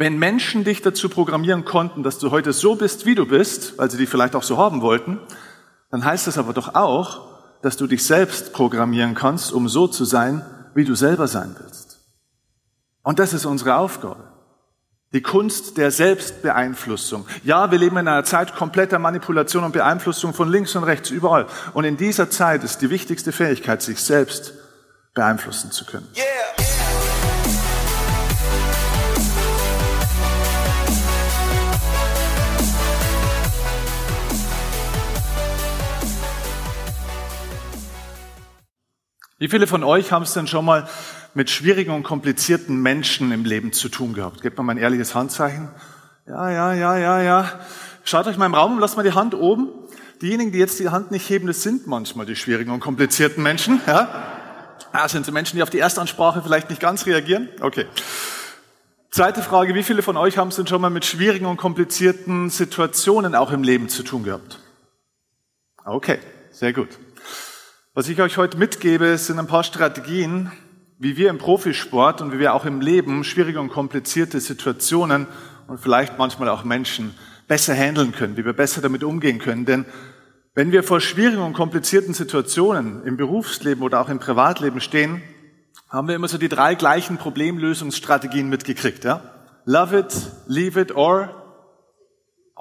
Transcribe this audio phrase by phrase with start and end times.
[0.00, 3.90] Wenn Menschen dich dazu programmieren konnten, dass du heute so bist, wie du bist, weil
[3.90, 5.18] sie dich vielleicht auch so haben wollten,
[5.90, 7.28] dann heißt das aber doch auch,
[7.60, 10.42] dass du dich selbst programmieren kannst, um so zu sein,
[10.74, 11.98] wie du selber sein willst.
[13.02, 14.24] Und das ist unsere Aufgabe.
[15.12, 17.26] Die Kunst der Selbstbeeinflussung.
[17.44, 21.46] Ja, wir leben in einer Zeit kompletter Manipulation und Beeinflussung von links und rechts, überall.
[21.74, 24.54] Und in dieser Zeit ist die wichtigste Fähigkeit, sich selbst
[25.12, 26.08] beeinflussen zu können.
[26.16, 26.69] Yeah.
[39.40, 40.86] Wie viele von euch haben es denn schon mal
[41.32, 44.42] mit schwierigen und komplizierten Menschen im Leben zu tun gehabt?
[44.42, 45.70] Gebt mal ein ehrliches Handzeichen.
[46.28, 47.60] Ja, ja, ja, ja, ja.
[48.04, 49.68] Schaut euch mal im Raum und lasst mal die Hand oben.
[50.20, 53.80] Diejenigen, die jetzt die Hand nicht heben, das sind manchmal die schwierigen und komplizierten Menschen.
[53.86, 54.26] Ja?
[54.92, 57.48] Ah, sind so Menschen, die auf die Erstansprache vielleicht nicht ganz reagieren?
[57.62, 57.86] Okay.
[59.10, 62.50] Zweite Frage, wie viele von euch haben es denn schon mal mit schwierigen und komplizierten
[62.50, 64.58] Situationen auch im Leben zu tun gehabt?
[65.82, 66.18] Okay,
[66.50, 66.90] sehr gut.
[67.92, 70.52] Was ich euch heute mitgebe, sind ein paar Strategien,
[71.00, 75.26] wie wir im Profisport und wie wir auch im Leben schwierige und komplizierte Situationen
[75.66, 77.16] und vielleicht manchmal auch Menschen
[77.48, 79.64] besser handeln können, wie wir besser damit umgehen können.
[79.64, 79.86] Denn
[80.54, 85.20] wenn wir vor schwierigen und komplizierten Situationen im Berufsleben oder auch im Privatleben stehen,
[85.88, 89.02] haben wir immer so die drei gleichen Problemlösungsstrategien mitgekriegt.
[89.02, 89.20] Ja?
[89.64, 90.14] Love it,
[90.46, 91.39] leave it or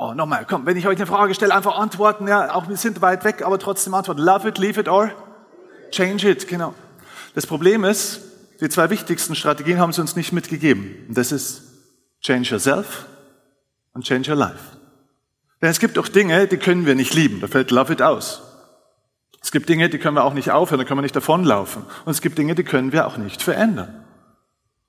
[0.01, 3.01] Oh, nochmal, komm, wenn ich euch eine Frage stelle, einfach antworten, ja, auch wir sind
[3.01, 4.21] weit weg, aber trotzdem antworten.
[4.21, 5.11] Love it, leave it or
[5.91, 6.73] change it, genau.
[7.35, 8.21] Das Problem ist,
[8.61, 10.95] die zwei wichtigsten Strategien haben sie uns nicht mitgegeben.
[11.09, 11.63] Und das ist
[12.21, 13.07] change yourself
[13.93, 14.77] und change your life.
[15.61, 17.41] Denn es gibt auch Dinge, die können wir nicht lieben.
[17.41, 18.41] Da fällt love it aus.
[19.41, 21.83] Es gibt Dinge, die können wir auch nicht aufhören, da können wir nicht davonlaufen.
[22.05, 24.05] Und es gibt Dinge, die können wir auch nicht verändern.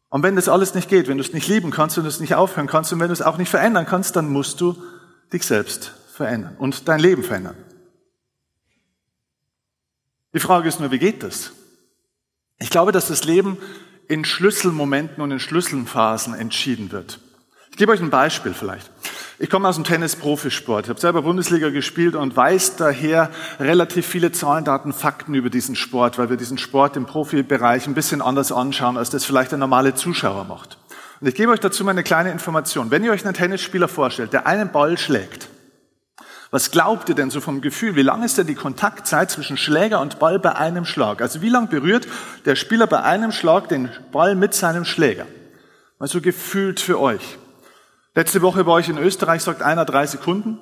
[0.08, 2.36] Und wenn das alles nicht geht, wenn du es nicht lieben kannst und es nicht
[2.36, 4.76] aufhören kannst und wenn du es auch nicht verändern kannst, dann musst du
[5.32, 7.56] dich selbst verändern und dein Leben verändern.
[10.32, 11.52] Die Frage ist nur, wie geht das?
[12.58, 13.56] Ich glaube, dass das Leben
[14.06, 17.20] in Schlüsselmomenten und in Schlüsselphasen entschieden wird.
[17.70, 18.90] Ich gebe euch ein Beispiel vielleicht.
[19.38, 20.84] Ich komme aus dem Tennis-Profisport.
[20.84, 25.76] Ich habe selber Bundesliga gespielt und weiß daher relativ viele Zahlen, Daten, Fakten über diesen
[25.76, 29.58] Sport, weil wir diesen Sport im Profibereich ein bisschen anders anschauen, als das vielleicht der
[29.58, 30.76] normale Zuschauer macht.
[31.20, 32.90] Und ich gebe euch dazu mal eine kleine Information.
[32.90, 35.48] Wenn ihr euch einen Tennisspieler vorstellt, der einen Ball schlägt,
[36.50, 37.94] was glaubt ihr denn so vom Gefühl?
[37.94, 41.20] Wie lang ist denn die Kontaktzeit zwischen Schläger und Ball bei einem Schlag?
[41.22, 42.08] Also wie lang berührt
[42.44, 45.26] der Spieler bei einem Schlag den Ball mit seinem Schläger?
[46.00, 47.38] Also gefühlt für euch.
[48.16, 50.58] Letzte Woche war ich in Österreich, sagt einer drei Sekunden.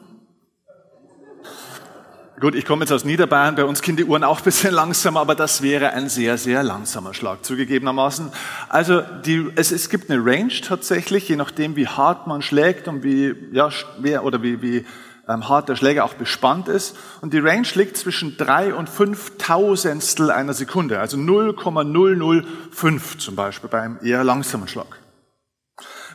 [2.41, 5.19] Gut, ich komme jetzt aus Niederbayern, bei uns gehen die Uhren auch ein bisschen langsamer,
[5.19, 8.31] aber das wäre ein sehr, sehr langsamer Schlag zugegebenermaßen.
[8.69, 13.03] Also die, es, es gibt eine Range tatsächlich, je nachdem wie hart man schlägt und
[13.03, 14.87] wie, ja, schwer oder wie, wie
[15.29, 16.97] ähm, hart der Schläger auch bespannt ist.
[17.23, 23.69] Und die Range liegt zwischen drei und fünf Tausendstel einer Sekunde, also 0,005 zum Beispiel
[23.69, 25.01] bei einem eher langsamen Schlag.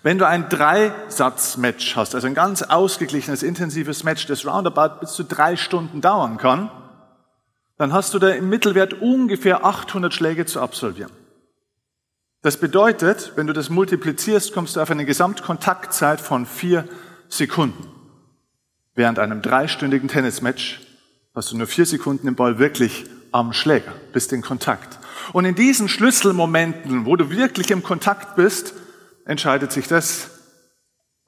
[0.03, 5.23] Wenn du ein Dreisatz-Match hast, also ein ganz ausgeglichenes, intensives Match, das roundabout bis zu
[5.23, 6.69] drei Stunden dauern kann,
[7.77, 11.11] dann hast du da im Mittelwert ungefähr 800 Schläge zu absolvieren.
[12.41, 16.85] Das bedeutet, wenn du das multiplizierst, kommst du auf eine Gesamtkontaktzeit von vier
[17.29, 17.87] Sekunden.
[18.95, 20.81] Während einem dreistündigen Tennismatch
[21.33, 24.99] hast du nur vier Sekunden im Ball wirklich am Schläger, bist in Kontakt.
[25.31, 28.75] Und in diesen Schlüsselmomenten, wo du wirklich im Kontakt bist,
[29.25, 30.29] entscheidet sich das,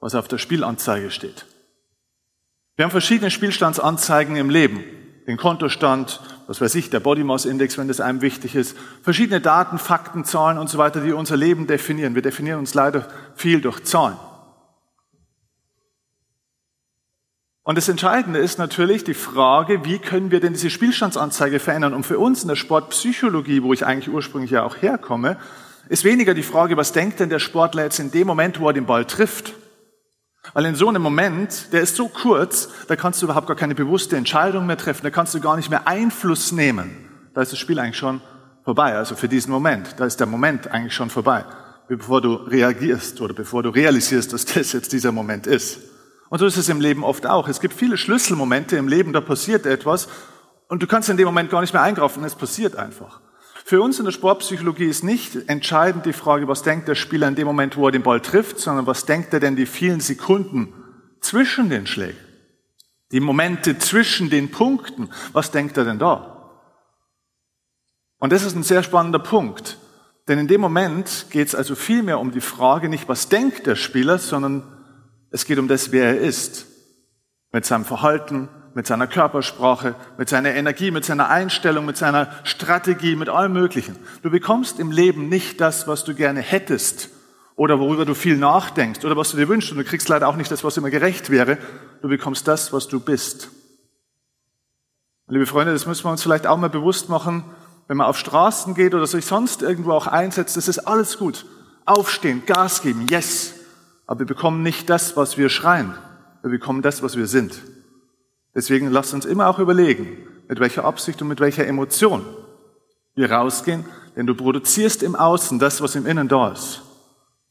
[0.00, 1.46] was auf der Spielanzeige steht.
[2.76, 4.84] Wir haben verschiedene Spielstandsanzeigen im Leben.
[5.26, 8.76] Den Kontostand, was weiß ich, der Body Mass Index, wenn das einem wichtig ist.
[9.02, 12.14] Verschiedene Daten, Fakten, Zahlen und so weiter, die unser Leben definieren.
[12.14, 14.16] Wir definieren uns leider viel durch Zahlen.
[17.64, 21.94] Und das Entscheidende ist natürlich die Frage, wie können wir denn diese Spielstandsanzeige verändern?
[21.94, 25.36] Und für uns in der Sportpsychologie, wo ich eigentlich ursprünglich ja auch herkomme,
[25.88, 28.72] ist weniger die Frage, was denkt denn der Sportler jetzt in dem Moment, wo er
[28.72, 29.54] den Ball trifft?
[30.54, 33.74] Weil in so einem Moment, der ist so kurz, da kannst du überhaupt gar keine
[33.74, 37.30] bewusste Entscheidung mehr treffen, da kannst du gar nicht mehr Einfluss nehmen.
[37.34, 38.20] Da ist das Spiel eigentlich schon
[38.64, 39.94] vorbei, also für diesen Moment.
[39.98, 41.44] Da ist der Moment eigentlich schon vorbei,
[41.88, 45.78] bevor du reagierst oder bevor du realisierst, dass das jetzt dieser Moment ist.
[46.28, 47.48] Und so ist es im Leben oft auch.
[47.48, 50.08] Es gibt viele Schlüsselmomente im Leben, da passiert etwas
[50.68, 53.20] und du kannst in dem Moment gar nicht mehr eingreifen, es passiert einfach.
[53.68, 57.34] Für uns in der Sportpsychologie ist nicht entscheidend die Frage, was denkt der Spieler in
[57.34, 60.72] dem Moment, wo er den Ball trifft, sondern was denkt er denn die vielen Sekunden
[61.20, 62.16] zwischen den Schlägen?
[63.10, 66.62] Die Momente zwischen den Punkten, was denkt er denn da?
[68.18, 69.78] Und das ist ein sehr spannender Punkt.
[70.28, 73.74] Denn in dem Moment geht es also vielmehr um die Frage, nicht was denkt der
[73.74, 74.62] Spieler, sondern
[75.32, 76.66] es geht um das, wer er ist.
[77.50, 83.16] Mit seinem Verhalten, mit seiner Körpersprache, mit seiner Energie, mit seiner Einstellung, mit seiner Strategie,
[83.16, 83.96] mit allem Möglichen.
[84.20, 87.08] Du bekommst im Leben nicht das, was du gerne hättest
[87.54, 90.36] oder worüber du viel nachdenkst oder was du dir wünschst und du kriegst leider auch
[90.36, 91.56] nicht das, was immer gerecht wäre.
[92.02, 93.48] Du bekommst das, was du bist.
[95.26, 97.44] Liebe Freunde, das müssen wir uns vielleicht auch mal bewusst machen,
[97.88, 101.46] wenn man auf Straßen geht oder sich sonst irgendwo auch einsetzt, das ist alles gut.
[101.86, 103.54] Aufstehen, Gas geben, yes.
[104.06, 105.94] Aber wir bekommen nicht das, was wir schreien.
[106.42, 107.54] Wir bekommen das, was wir sind.
[108.56, 112.24] Deswegen lasst uns immer auch überlegen, mit welcher Absicht und mit welcher Emotion
[113.14, 113.84] wir rausgehen,
[114.16, 116.80] denn du produzierst im Außen das, was im Innen da ist.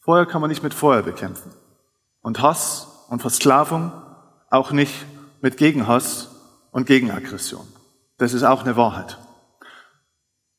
[0.02, 1.54] Feuer kann man nicht mit Feuer bekämpfen.
[2.22, 3.92] Und Hass und Versklavung
[4.50, 4.94] auch nicht
[5.42, 6.30] mit Gegenhass
[6.72, 7.68] und Gegenaggression.
[8.18, 9.20] Das ist auch eine Wahrheit.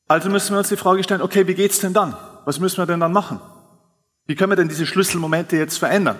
[0.07, 2.15] Also müssen wir uns die Frage stellen, okay, wie geht's denn dann?
[2.45, 3.41] Was müssen wir denn dann machen?
[4.25, 6.17] Wie können wir denn diese Schlüsselmomente jetzt verändern?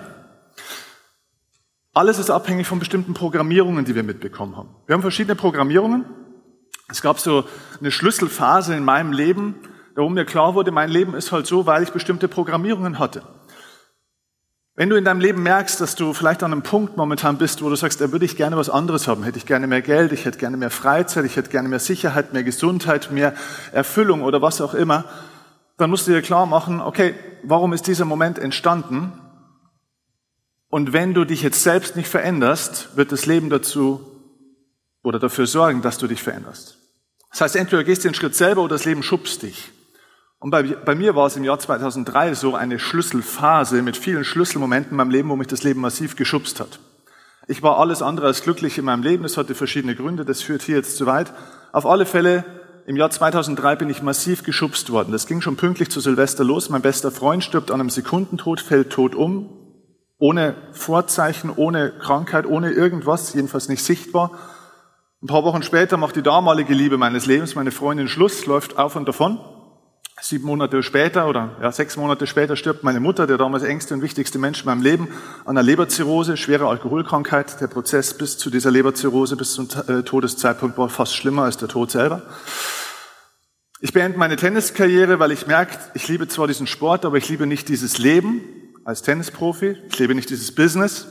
[1.98, 4.70] Alles ist abhängig von bestimmten Programmierungen, die wir mitbekommen haben.
[4.86, 6.06] Wir haben verschiedene Programmierungen.
[6.90, 7.46] Es gab so
[7.80, 9.56] eine Schlüsselphase in meinem Leben,
[9.96, 13.24] wo mir klar wurde, mein Leben ist halt so, weil ich bestimmte Programmierungen hatte.
[14.76, 17.70] Wenn du in deinem Leben merkst, dass du vielleicht an einem Punkt momentan bist, wo
[17.70, 20.26] du sagst, da würde ich gerne was anderes haben, hätte ich gerne mehr Geld, ich
[20.26, 23.34] hätte gerne mehr Freizeit, ich hätte gerne mehr Sicherheit, mehr Gesundheit, mehr
[23.72, 25.06] Erfüllung oder was auch immer,
[25.78, 29.14] dann musst du dir klar machen, okay, warum ist dieser Moment entstanden?
[30.70, 34.02] Und wenn du dich jetzt selbst nicht veränderst, wird das Leben dazu
[35.04, 36.78] oder dafür sorgen, dass du dich veränderst.
[37.32, 39.72] Das heißt, entweder gehst du den Schritt selber oder das Leben schubst dich.
[40.40, 44.92] Und bei, bei, mir war es im Jahr 2003 so eine Schlüsselphase mit vielen Schlüsselmomenten
[44.92, 46.80] in meinem Leben, wo mich das Leben massiv geschubst hat.
[47.48, 49.26] Ich war alles andere als glücklich in meinem Leben.
[49.26, 50.26] Es hatte verschiedene Gründe.
[50.26, 51.34] Das führt hier jetzt zu weit.
[51.72, 52.44] Auf alle Fälle,
[52.86, 55.12] im Jahr 2003 bin ich massiv geschubst worden.
[55.12, 56.70] Das ging schon pünktlich zu Silvester los.
[56.70, 59.67] Mein bester Freund stirbt an einem Sekundentod, fällt tot um.
[60.20, 64.32] Ohne Vorzeichen, ohne Krankheit, ohne irgendwas, jedenfalls nicht sichtbar.
[65.22, 68.96] Ein paar Wochen später macht die damalige Liebe meines Lebens, meine Freundin Schluss, läuft auf
[68.96, 69.40] und davon.
[70.20, 74.02] Sieben Monate später oder ja, sechs Monate später stirbt meine Mutter, der damals engste und
[74.02, 75.10] wichtigste Mensch in meinem Leben,
[75.46, 77.62] an einer Leberzirrhose, schwere Alkoholkrankheit.
[77.62, 81.68] Der Prozess bis zu dieser Leberzirrhose, bis zum äh, Todeszeitpunkt war fast schlimmer als der
[81.68, 82.24] Tod selber.
[83.80, 87.46] Ich beende meine Tenniskarriere, weil ich merke, ich liebe zwar diesen Sport, aber ich liebe
[87.46, 88.42] nicht dieses Leben
[88.88, 89.76] als Tennisprofi.
[89.90, 91.08] Ich liebe nicht dieses Business.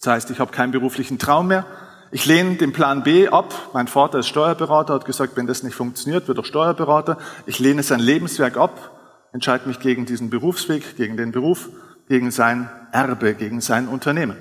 [0.00, 1.64] Das heißt, ich habe keinen beruflichen Traum mehr.
[2.10, 3.54] Ich lehne den Plan B ab.
[3.72, 7.18] Mein Vater ist Steuerberater, hat gesagt, wenn das nicht funktioniert, wird er Steuerberater.
[7.46, 11.68] Ich lehne sein Lebenswerk ab, entscheide mich gegen diesen Berufsweg, gegen den Beruf,
[12.08, 14.36] gegen sein Erbe, gegen sein Unternehmen.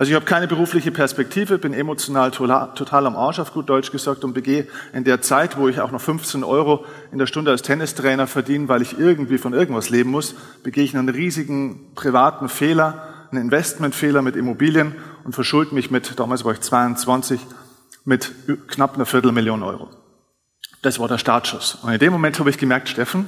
[0.00, 4.22] Also ich habe keine berufliche Perspektive, bin emotional total am Arsch, auf gut Deutsch gesagt,
[4.22, 7.62] und begehe in der Zeit, wo ich auch noch 15 Euro in der Stunde als
[7.62, 13.08] Tennistrainer verdiene, weil ich irgendwie von irgendwas leben muss, begehe ich einen riesigen privaten Fehler,
[13.32, 17.40] einen Investmentfehler mit Immobilien und verschulde mich mit, damals war ich 22,
[18.04, 18.32] mit
[18.68, 19.90] knapp einer Viertelmillion Euro.
[20.80, 21.74] Das war der Startschuss.
[21.82, 23.26] Und in dem Moment habe ich gemerkt, Steffen,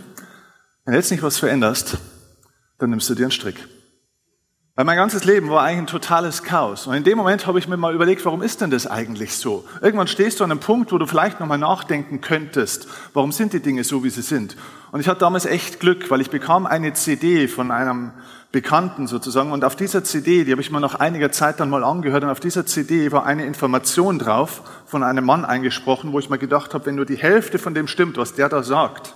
[0.84, 1.98] wenn du jetzt nicht was veränderst,
[2.78, 3.56] dann nimmst du dir einen Strick.
[4.80, 6.86] Weil mein ganzes Leben war eigentlich ein totales Chaos.
[6.86, 9.66] Und in dem Moment habe ich mir mal überlegt, warum ist denn das eigentlich so?
[9.82, 13.60] Irgendwann stehst du an einem Punkt, wo du vielleicht nochmal nachdenken könntest, warum sind die
[13.60, 14.56] Dinge so, wie sie sind?
[14.90, 18.12] Und ich hatte damals echt Glück, weil ich bekam eine CD von einem
[18.52, 19.52] Bekannten sozusagen.
[19.52, 22.30] Und auf dieser CD, die habe ich mir nach einiger Zeit dann mal angehört, und
[22.30, 26.72] auf dieser CD war eine Information drauf, von einem Mann eingesprochen, wo ich mir gedacht
[26.72, 29.14] habe, wenn nur die Hälfte von dem stimmt, was der da sagt,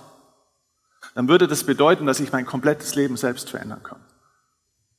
[1.15, 3.97] dann würde das bedeuten, dass ich mein komplettes Leben selbst verändern kann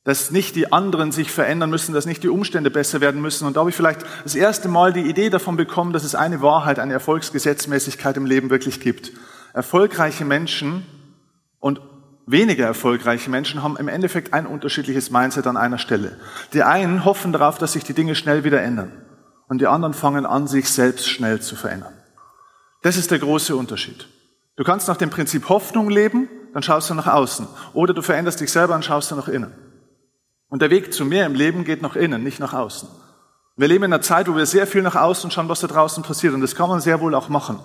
[0.07, 3.45] dass nicht die anderen sich verändern müssen, dass nicht die Umstände besser werden müssen.
[3.45, 6.41] Und da habe ich vielleicht das erste Mal die Idee davon bekommen, dass es eine
[6.41, 9.11] Wahrheit, eine Erfolgsgesetzmäßigkeit im Leben wirklich gibt.
[9.51, 10.85] Erfolgreiche Menschen
[11.59, 11.81] und
[12.25, 16.17] weniger erfolgreiche Menschen haben im Endeffekt ein unterschiedliches Mindset an einer Stelle.
[16.53, 18.93] Die einen hoffen darauf, dass sich die Dinge schnell wieder ändern.
[19.49, 21.91] Und die anderen fangen an, sich selbst schnell zu verändern.
[22.81, 24.07] Das ist der große Unterschied.
[24.55, 27.45] Du kannst nach dem Prinzip Hoffnung leben, dann schaust du nach außen.
[27.73, 29.66] Oder du veränderst dich selber und schaust du nach innen.
[30.49, 32.87] Und der Weg zu mehr im Leben geht nach innen, nicht nach außen.
[33.57, 36.03] Wir leben in einer Zeit, wo wir sehr viel nach außen schauen, was da draußen
[36.03, 36.33] passiert.
[36.33, 37.59] Und das kann man sehr wohl auch machen.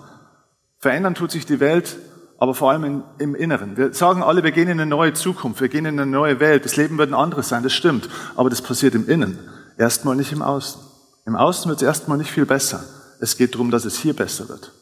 [0.79, 1.97] Verändern tut sich die Welt,
[2.39, 3.77] aber vor allem in, im Inneren.
[3.77, 6.65] Wir sagen alle, wir gehen in eine neue Zukunft, wir gehen in eine neue Welt.
[6.65, 8.09] Das Leben wird ein anderes sein, das stimmt.
[8.35, 9.39] Aber das passiert im Innen.
[9.77, 10.81] Erstmal nicht im Außen.
[11.25, 12.83] Im Außen wird es erstmal nicht viel besser.
[13.21, 14.73] Es geht darum, dass es hier besser wird.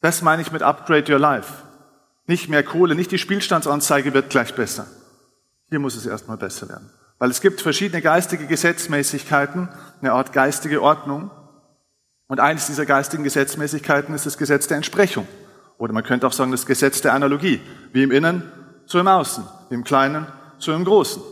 [0.00, 1.52] Das meine ich mit Upgrade Your Life.
[2.26, 4.86] Nicht mehr Kohle, nicht die Spielstandsanzeige wird gleich besser.
[5.68, 6.90] Hier muss es erstmal besser werden.
[7.18, 9.68] Weil es gibt verschiedene geistige Gesetzmäßigkeiten,
[10.00, 11.30] eine Art geistige Ordnung.
[12.28, 15.26] Und eines dieser geistigen Gesetzmäßigkeiten ist das Gesetz der Entsprechung.
[15.78, 17.60] Oder man könnte auch sagen, das Gesetz der Analogie.
[17.92, 18.50] Wie im Innen,
[18.86, 20.26] so im Außen, im Kleinen,
[20.58, 21.22] so im Großen.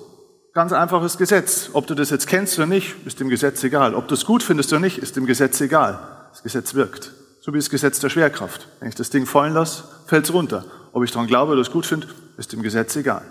[0.52, 1.70] Ganz einfaches Gesetz.
[1.72, 3.94] Ob du das jetzt kennst oder nicht, ist dem Gesetz egal.
[3.94, 5.98] Ob du es gut findest oder nicht, ist dem Gesetz egal.
[6.30, 7.10] Das Gesetz wirkt.
[7.40, 8.68] So wie das Gesetz der Schwerkraft.
[8.80, 10.64] Wenn ich das Ding fallen lasse, fällt es runter.
[10.92, 13.22] Ob ich daran glaube oder es gut finde, ist dem Gesetz egal.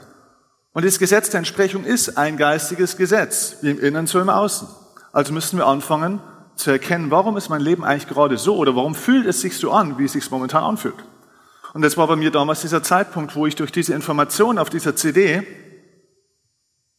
[0.74, 4.68] Und das Gesetz der Entsprechung ist ein geistiges Gesetz, wie im Innen so im Außen.
[5.12, 6.20] Also müssen wir anfangen
[6.56, 9.72] zu erkennen, warum ist mein Leben eigentlich gerade so oder warum fühlt es sich so
[9.72, 10.96] an, wie es sich momentan anfühlt.
[11.74, 14.96] Und das war bei mir damals dieser Zeitpunkt, wo ich durch diese Information auf dieser
[14.96, 15.46] CD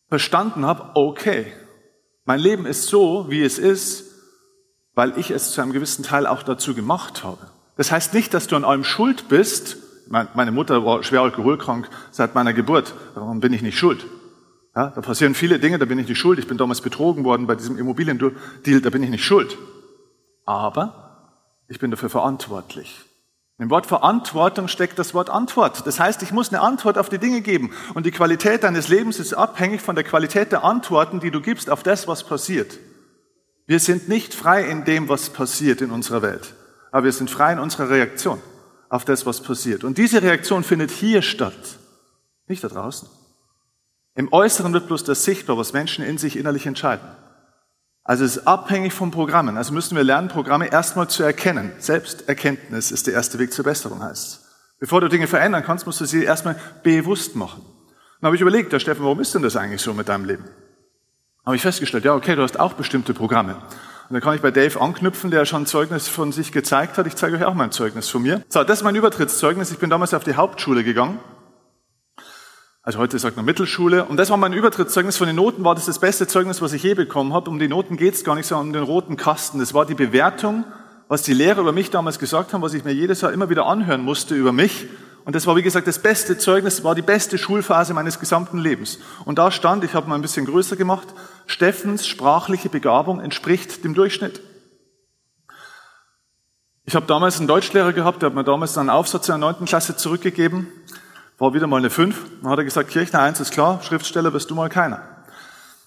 [0.09, 1.53] verstanden habe, okay,
[2.25, 4.05] mein Leben ist so, wie es ist,
[4.95, 7.51] weil ich es zu einem gewissen Teil auch dazu gemacht habe.
[7.77, 9.77] Das heißt nicht, dass du an allem schuld bist.
[10.09, 12.95] Meine Mutter war schwer alkoholkrank seit meiner Geburt.
[13.15, 14.07] Darum bin ich nicht schuld.
[14.77, 16.39] Ja, da passieren viele Dinge, da bin ich nicht schuld.
[16.39, 18.33] Ich bin damals betrogen worden bei diesem Immobiliendeal,
[18.65, 19.57] da bin ich nicht schuld.
[20.47, 21.33] Aber
[21.69, 23.01] ich bin dafür verantwortlich.
[23.59, 25.87] Im Wort Verantwortung steckt das Wort Antwort.
[25.87, 27.71] Das heißt, ich muss eine Antwort auf die Dinge geben.
[27.95, 31.71] Und die Qualität deines Lebens ist abhängig von der Qualität der Antworten, die du gibst
[31.71, 32.79] auf das, was passiert.
[33.67, 36.55] Wir sind nicht frei in dem, was passiert in unserer Welt.
[36.91, 38.41] Aber wir sind frei in unserer Reaktion
[38.95, 39.83] auf das, was passiert.
[39.83, 41.79] Und diese Reaktion findet hier statt,
[42.47, 43.09] nicht da draußen.
[44.15, 47.09] Im Äußeren wird bloß das sichtbar, was Menschen in sich innerlich entscheiden.
[48.05, 49.57] Also es ist abhängig von Programmen.
[49.57, 51.73] Also müssen wir lernen, Programme erstmal zu erkennen.
[51.79, 54.43] Selbsterkenntnis ist der erste Weg zur Besserung, heißt
[54.79, 57.63] Bevor du Dinge verändern kannst, musst du sie erstmal bewusst machen.
[58.21, 60.45] Dann habe ich überlegt, ja Steffen, warum ist denn das eigentlich so mit deinem Leben?
[61.45, 63.57] Habe ich festgestellt, ja okay, du hast auch bestimmte Programme.
[64.09, 67.07] Und dann kann ich bei Dave anknüpfen, der schon ein Zeugnis von sich gezeigt hat.
[67.07, 68.43] Ich zeige euch auch mein Zeugnis von mir.
[68.49, 69.71] So, das ist mein Übertrittszeugnis.
[69.71, 71.19] Ich bin damals auf die Hauptschule gegangen
[72.87, 74.05] also heute sagt man Mittelschule.
[74.05, 75.17] Und das war mein Übertrittszeugnis.
[75.17, 77.49] Von den Noten war das das beste Zeugnis, was ich je bekommen habe.
[77.49, 79.59] Um die Noten geht es gar nicht, sondern um den roten Kasten.
[79.59, 80.65] Das war die Bewertung,
[81.09, 83.65] was die Lehrer über mich damals gesagt haben, was ich mir jedes Jahr immer wieder
[83.65, 84.87] anhören musste über mich.
[85.25, 88.99] Und das war, wie gesagt, das beste Zeugnis, war die beste Schulphase meines gesamten Lebens.
[89.25, 91.09] Und da stand, ich habe mal ein bisschen größer gemacht,
[91.47, 94.41] Steffens sprachliche Begabung entspricht dem Durchschnitt.
[96.85, 99.65] Ich habe damals einen Deutschlehrer gehabt, der hat mir damals einen Aufsatz in der neunten
[99.65, 100.69] Klasse zurückgegeben
[101.39, 102.43] war wieder mal eine 5.
[102.43, 105.14] Dann hat er gesagt, Kirchner, eins ist klar, Schriftsteller bist du mal keiner.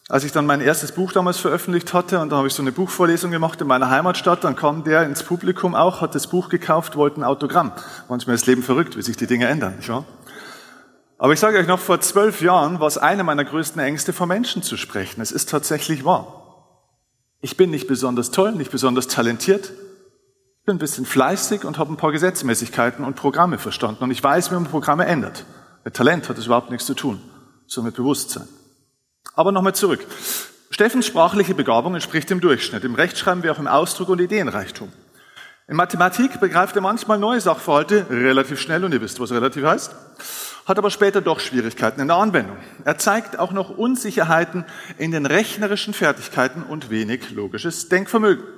[0.10, 2.72] Als ich dann mein erstes Buch damals veröffentlicht hatte und dann habe ich so eine
[2.72, 6.96] Buchvorlesung gemacht in meiner Heimatstadt, dann kam der ins Publikum auch, hat das Buch gekauft,
[6.96, 7.74] wollte ein Autogramm.
[8.08, 10.06] Manchmal ist das Leben verrückt, wie sich die Dinge ändern, nicht wahr?
[11.18, 14.28] Aber ich sage euch noch, vor zwölf Jahren war es eine meiner größten Ängste, vor
[14.28, 15.20] Menschen zu sprechen.
[15.20, 16.44] Es ist tatsächlich wahr.
[17.42, 19.74] Ich bin nicht besonders toll, nicht besonders talentiert,
[20.66, 24.04] bin ein bisschen fleißig und habe ein paar Gesetzmäßigkeiten und Programme verstanden.
[24.06, 25.46] Und ich weiß, wie man Programme ändert.
[25.84, 27.22] Mit Talent hat es überhaupt nichts zu tun,
[27.66, 28.48] sondern mit Bewusstsein.
[29.36, 30.06] Aber nochmal zurück.
[30.70, 34.92] Steffens sprachliche Begabung entspricht dem Durchschnitt, im Rechtschreiben wie auch im Ausdruck und Ideenreichtum.
[35.68, 39.96] In Mathematik begreift er manchmal neue Sachverhalte relativ schnell und ihr wisst, was relativ heißt,
[40.66, 42.58] hat aber später doch Schwierigkeiten in der Anwendung.
[42.86, 44.66] Er zeigt auch noch Unsicherheiten
[44.98, 48.57] in den rechnerischen Fertigkeiten und wenig logisches Denkvermögen.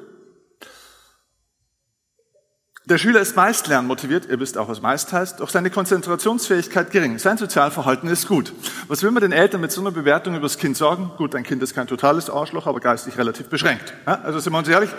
[2.89, 7.19] Der Schüler ist meist lernmotiviert, ihr wisst auch, was meist heißt, doch seine Konzentrationsfähigkeit gering.
[7.19, 8.51] Sein Sozialverhalten ist gut.
[8.87, 11.11] Was will man den Eltern mit so einer Bewertung über das Kind sagen?
[11.15, 13.93] Gut, ein Kind ist kein totales Arschloch, aber geistig relativ beschränkt.
[14.07, 14.89] Ja, also sind wir uns ehrlich?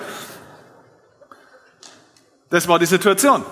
[2.48, 3.44] Das war die Situation.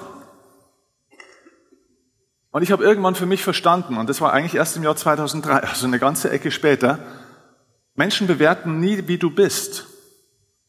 [2.52, 5.52] Und ich habe irgendwann für mich verstanden, und das war eigentlich erst im Jahr 2003,
[5.64, 7.00] also eine ganze Ecke später,
[7.96, 9.86] Menschen bewerten nie, wie du bist,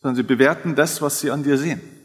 [0.01, 1.98] sondern sie bewerten das, was sie an dir sehen.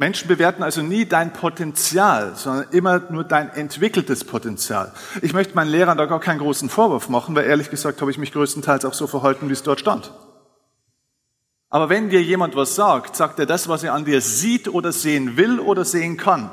[0.00, 4.94] Menschen bewerten also nie dein Potenzial, sondern immer nur dein entwickeltes Potenzial.
[5.20, 8.16] Ich möchte meinen Lehrern da gar keinen großen Vorwurf machen, weil ehrlich gesagt habe ich
[8.16, 10.10] mich größtenteils auch so verhalten, wie es dort stand.
[11.68, 14.90] Aber wenn dir jemand was sagt, sagt er das, was er an dir sieht oder
[14.90, 16.50] sehen will oder sehen kann.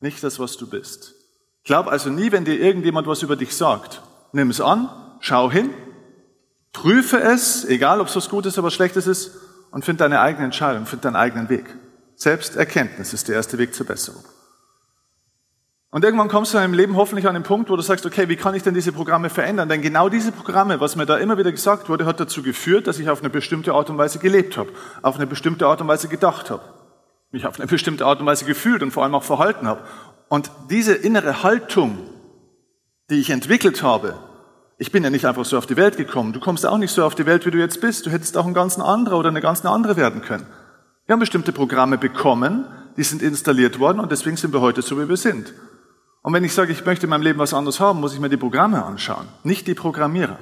[0.00, 1.14] Nicht das, was du bist.
[1.62, 4.02] Glaub also nie, wenn dir irgendjemand was über dich sagt.
[4.32, 4.88] Nimm es an,
[5.20, 5.70] schau hin,
[6.72, 9.30] prüfe es, egal ob es was Gutes oder was Schlechtes ist,
[9.70, 11.66] und find deine eigene Entscheidung, find deinen eigenen Weg.
[12.16, 14.24] Selbsterkenntnis ist der erste Weg zur Besserung.
[15.90, 18.28] Und irgendwann kommst du in deinem Leben hoffentlich an den Punkt, wo du sagst, okay,
[18.28, 19.68] wie kann ich denn diese Programme verändern?
[19.68, 22.98] Denn genau diese Programme, was mir da immer wieder gesagt wurde, hat dazu geführt, dass
[22.98, 24.70] ich auf eine bestimmte Art und Weise gelebt habe,
[25.02, 26.62] auf eine bestimmte Art und Weise gedacht habe,
[27.30, 29.84] mich auf eine bestimmte Art und Weise gefühlt und vor allem auch verhalten habe.
[30.28, 31.98] Und diese innere Haltung,
[33.08, 34.18] die ich entwickelt habe,
[34.78, 36.34] ich bin ja nicht einfach so auf die Welt gekommen.
[36.34, 38.04] Du kommst auch nicht so auf die Welt, wie du jetzt bist.
[38.04, 40.46] Du hättest auch ein ganz anderer oder eine ganz andere werden können.
[41.06, 44.98] Wir haben bestimmte Programme bekommen, die sind installiert worden und deswegen sind wir heute so,
[45.00, 45.54] wie wir sind.
[46.22, 48.28] Und wenn ich sage, ich möchte in meinem Leben was anderes haben, muss ich mir
[48.28, 50.38] die Programme anschauen, nicht die Programmierer.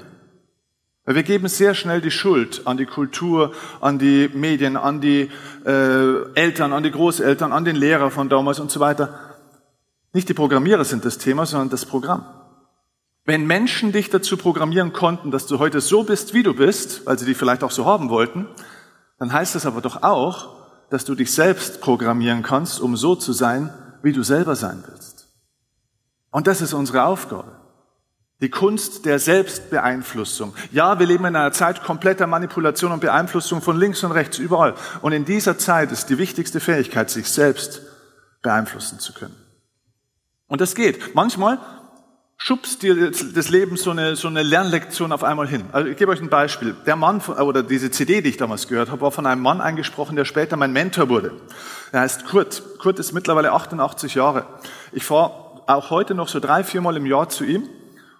[1.05, 3.53] Weil wir geben sehr schnell die Schuld an die Kultur,
[3.83, 5.31] an die Medien, an die
[5.67, 9.19] äh, Eltern, an die Großeltern, an den Lehrer von damals und so weiter.
[10.15, 12.25] Nicht die Programmierer sind das Thema, sondern das Programm.
[13.27, 17.19] Wenn Menschen dich dazu programmieren konnten, dass du heute so bist, wie du bist, weil
[17.19, 18.47] sie dich vielleicht auch so haben wollten,
[19.19, 20.49] dann heißt das aber doch auch,
[20.91, 25.29] dass du dich selbst programmieren kannst, um so zu sein, wie du selber sein willst.
[26.31, 27.53] Und das ist unsere Aufgabe.
[28.41, 30.55] Die Kunst der Selbstbeeinflussung.
[30.73, 34.75] Ja, wir leben in einer Zeit kompletter Manipulation und Beeinflussung von links und rechts, überall.
[35.01, 37.81] Und in dieser Zeit ist die wichtigste Fähigkeit, sich selbst
[38.43, 39.37] beeinflussen zu können.
[40.49, 41.15] Und das geht.
[41.15, 41.59] Manchmal
[42.37, 45.65] schubst dir das Leben so eine, so eine Lernlektion auf einmal hin.
[45.73, 46.75] Also ich gebe euch ein Beispiel.
[46.87, 50.17] Der Mann, oder diese CD, die ich damals gehört habe, war von einem Mann eingesprochen,
[50.17, 51.33] der später mein Mentor wurde.
[51.93, 52.79] Er heißt Kurt.
[52.79, 54.47] Kurt ist mittlerweile 88 Jahre.
[54.93, 57.69] Ich fahre auch heute noch so drei, viermal im Jahr zu ihm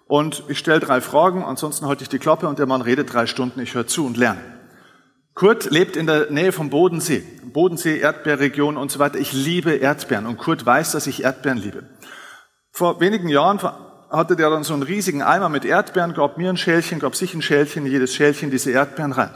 [0.07, 3.27] und ich stelle drei Fragen, ansonsten halte ich die Klappe und der Mann redet drei
[3.27, 4.41] Stunden, ich höre zu und lerne.
[5.33, 7.23] Kurt lebt in der Nähe vom Bodensee.
[7.43, 9.19] Bodensee, Erdbeerregion und so weiter.
[9.19, 11.83] Ich liebe Erdbeeren und Kurt weiß, dass ich Erdbeeren liebe.
[12.71, 13.59] Vor wenigen Jahren
[14.17, 17.33] hatte der dann so einen riesigen Eimer mit Erdbeeren, gab mir ein Schälchen, gab sich
[17.33, 19.31] ein Schälchen, jedes Schälchen diese Erdbeeren rein.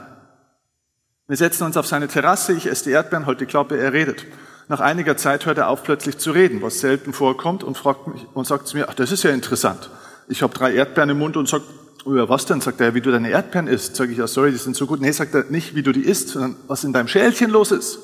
[1.28, 4.26] Wir setzen uns auf seine Terrasse, ich esse die Erdbeeren, halte die Klappe, er redet.
[4.68, 8.26] Nach einiger Zeit hört er auf plötzlich zu reden, was selten vorkommt und fragt mich
[8.34, 9.90] und sagt zu mir, ach, das ist ja interessant.
[10.28, 11.64] Ich habe drei Erdbeeren im Mund und sagt,
[12.04, 12.60] oh ja, was denn?
[12.60, 13.96] Sagt er, wie du deine Erdbeeren isst.
[13.96, 15.00] Sag ich, ja, sorry, die sind so gut.
[15.00, 17.98] Nee, sagt er, nicht wie du die isst, sondern was in deinem Schälchen los ist.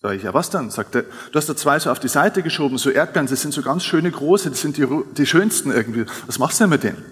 [0.00, 0.70] Sag ich, ja, was dann?
[0.70, 3.52] Sagt er, du hast da zwei so auf die Seite geschoben, so Erdbeeren, das sind
[3.52, 4.86] so ganz schöne große, das sind die,
[5.16, 6.06] die schönsten irgendwie.
[6.26, 7.04] Was machst du denn mit denen?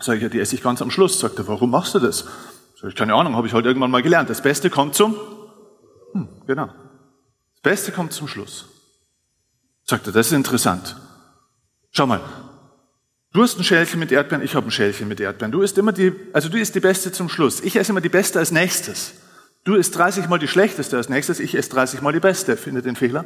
[0.00, 1.20] Sag ich, ja, die esse ich ganz am Schluss.
[1.20, 2.24] Sagt er, warum machst du das?
[2.80, 4.28] Sag ich, keine Ahnung, habe ich halt irgendwann mal gelernt.
[4.28, 5.14] Das Beste kommt zum,
[6.12, 6.66] hm, genau.
[6.66, 8.66] Das Beste kommt zum Schluss.
[9.84, 10.96] Sagt er, das ist interessant.
[11.92, 12.20] Schau mal,
[13.32, 15.52] Du hast ein Schälchen mit Erdbeeren, ich habe ein Schälchen mit Erdbeeren.
[15.52, 17.60] Du isst immer die, also du isst die beste zum Schluss.
[17.60, 19.14] Ich esse immer die beste als nächstes.
[19.64, 22.56] Du isst 30 mal die schlechteste als nächstes, ich esse 30 mal die beste.
[22.56, 23.24] Findet den Fehler?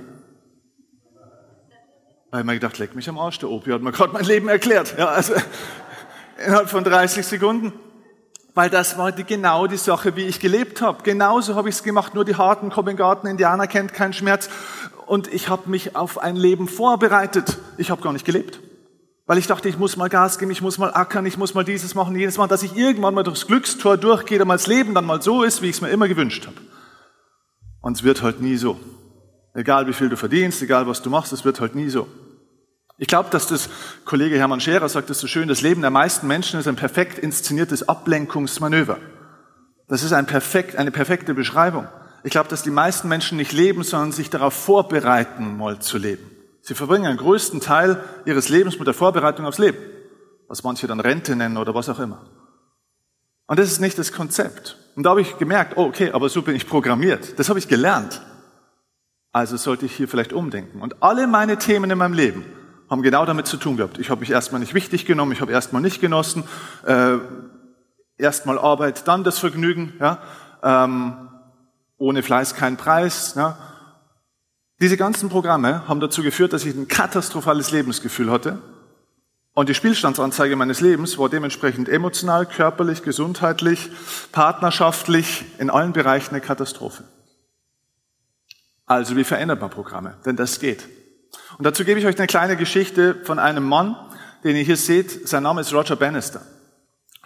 [2.31, 4.25] Da habe ich mir gedacht, leck mich am Arsch, der Opi hat mir gerade mein
[4.25, 4.97] Leben erklärt.
[4.99, 5.33] Ja, also
[6.47, 7.73] innerhalb von 30 Sekunden.
[8.53, 11.03] Weil das war die, genau die Sache, wie ich gelebt habe.
[11.03, 14.51] Genauso habe ich es gemacht, nur die harten kommen Garten, Indianer kennt keinen Schmerz.
[15.07, 17.59] Und ich habe mich auf ein Leben vorbereitet.
[17.79, 18.61] Ich habe gar nicht gelebt.
[19.27, 21.65] Weil ich dachte, ich muss mal Gas geben, ich muss mal ackern, ich muss mal
[21.65, 25.05] dieses machen, jenes machen, dass ich irgendwann mal durchs Glückstor durchgehe, damit das Leben dann
[25.05, 26.57] mal so ist, wie ich es mir immer gewünscht habe.
[27.81, 28.79] Und es wird halt nie so.
[29.53, 32.07] Egal wie viel du verdienst, egal was du machst, es wird halt nie so.
[32.99, 33.69] Ich glaube, dass das
[34.05, 37.19] Kollege Hermann Scherer sagt das so schön, das Leben der meisten Menschen ist ein perfekt
[37.19, 38.99] inszeniertes Ablenkungsmanöver.
[39.89, 41.89] Das ist ein perfekt, eine perfekte Beschreibung.
[42.23, 46.36] Ich glaube, dass die meisten Menschen nicht leben, sondern sich darauf vorbereiten, mal zu leben.
[46.67, 49.79] Sie verbringen einen größten Teil ihres Lebens mit der Vorbereitung aufs Leben,
[50.49, 52.27] was manche dann Rente nennen oder was auch immer.
[53.47, 54.77] Und das ist nicht das Konzept.
[54.97, 57.39] Und da habe ich gemerkt, oh, okay, aber so bin ich programmiert.
[57.39, 58.21] Das habe ich gelernt.
[59.31, 60.81] Also sollte ich hier vielleicht umdenken.
[60.81, 62.45] Und alle meine Themen in meinem Leben
[62.91, 63.99] haben genau damit zu tun gehabt.
[63.99, 66.43] Ich habe mich erstmal nicht wichtig genommen, ich habe erstmal nicht genossen.
[66.85, 67.19] Äh,
[68.19, 69.93] erstmal Arbeit, dann das Vergnügen.
[70.01, 70.19] Ja?
[70.65, 71.29] Ähm,
[71.97, 73.35] ohne Fleiß kein Preis.
[73.37, 73.57] Ja?
[74.81, 78.59] Diese ganzen Programme haben dazu geführt, dass ich ein katastrophales Lebensgefühl hatte.
[79.55, 83.91] Und die Spielstandsanzeige meines Lebens war dementsprechend emotional, körperlich, gesundheitlich,
[84.33, 87.05] partnerschaftlich, in allen Bereichen eine Katastrophe.
[88.85, 90.19] Also wie verändert man Programme?
[90.27, 90.87] Denn das geht.
[91.57, 93.97] Und dazu gebe ich euch eine kleine Geschichte von einem Mann,
[94.45, 95.27] den ihr hier seht.
[95.27, 96.43] Sein Name ist Roger Bannister.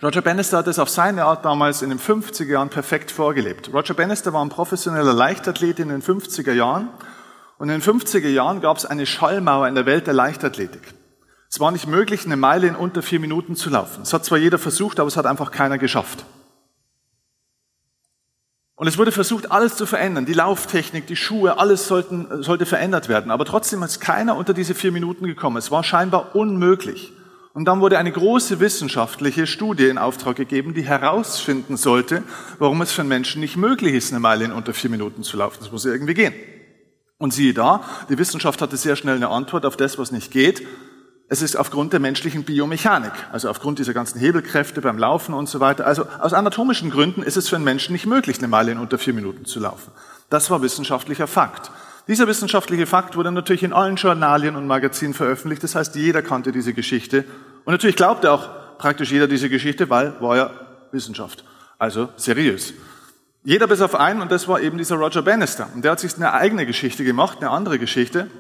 [0.01, 3.75] Roger Bannister hat es auf seine Art damals in den 50er Jahren perfekt vorgelebt.
[3.75, 6.89] Roger Bannister war ein professioneller Leichtathlet in den 50er Jahren
[7.61, 10.81] und in den 50er Jahren gab es eine Schallmauer in der Welt der Leichtathletik.
[11.51, 14.01] Es war nicht möglich, eine Meile in unter vier Minuten zu laufen.
[14.03, 16.25] Es hat zwar jeder versucht, aber es hat einfach keiner geschafft.
[18.77, 20.25] Und es wurde versucht, alles zu verändern.
[20.25, 23.31] Die Lauftechnik, die Schuhe, alles sollten, sollte verändert werden.
[23.31, 25.59] Aber trotzdem ist keiner unter diese vier Minuten gekommen.
[25.59, 27.13] Es war scheinbar unmöglich.
[27.53, 32.23] Und dann wurde eine große wissenschaftliche Studie in Auftrag gegeben, die herausfinden sollte,
[32.59, 35.37] warum es für einen Menschen nicht möglich ist, eine Meile in unter vier Minuten zu
[35.37, 35.59] laufen.
[35.61, 36.33] Das muss irgendwie gehen.
[37.21, 40.67] Und siehe da, die Wissenschaft hatte sehr schnell eine Antwort auf das, was nicht geht.
[41.29, 45.61] Es ist aufgrund der menschlichen Biomechanik, also aufgrund dieser ganzen Hebelkräfte beim Laufen und so
[45.61, 45.87] weiter.
[45.87, 48.97] Also aus anatomischen Gründen ist es für einen Menschen nicht möglich, eine Meile in unter
[48.97, 49.93] vier Minuten zu laufen.
[50.31, 51.71] Das war wissenschaftlicher Fakt.
[52.09, 55.63] Dieser wissenschaftliche Fakt wurde natürlich in allen Journalien und Magazinen veröffentlicht.
[55.63, 57.27] Das heißt, jeder kannte diese Geschichte.
[57.67, 60.51] Und natürlich glaubte auch praktisch jeder diese Geschichte, weil war ja
[60.91, 61.45] Wissenschaft.
[61.79, 62.73] Also seriös.
[63.43, 65.69] Jeder bis auf einen, und das war eben dieser Roger Bannister.
[65.75, 68.31] Und der hat sich eine eigene Geschichte gemacht, eine andere Geschichte.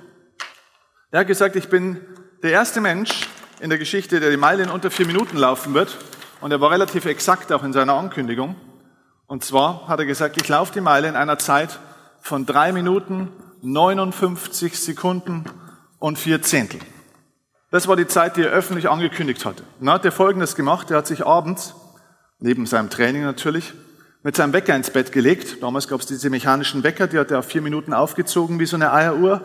[1.10, 2.00] Er hat gesagt, ich bin
[2.42, 3.26] der erste Mensch
[3.60, 5.96] in der Geschichte, der die Meile in unter vier Minuten laufen wird.
[6.42, 8.56] Und er war relativ exakt auch in seiner Ankündigung.
[9.26, 11.78] Und zwar hat er gesagt, ich laufe die Meile in einer Zeit
[12.20, 13.30] von drei Minuten,
[13.62, 15.44] 59 Sekunden
[15.98, 16.80] und vier Zehntel.
[17.70, 19.62] Das war die Zeit, die er öffentlich angekündigt hatte.
[19.78, 20.90] Und dann hat er Folgendes gemacht.
[20.90, 21.74] Er hat sich abends,
[22.38, 23.72] neben seinem Training natürlich,
[24.22, 25.62] mit seinem Wecker ins Bett gelegt.
[25.62, 28.76] Damals gab es diese mechanischen Wecker, die hat er auf vier Minuten aufgezogen wie so
[28.76, 29.42] eine Eieruhr,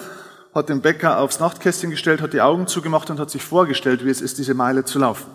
[0.53, 4.09] hat den Wecker aufs Nachtkästchen gestellt, hat die Augen zugemacht und hat sich vorgestellt, wie
[4.09, 5.31] es ist, diese Meile zu laufen.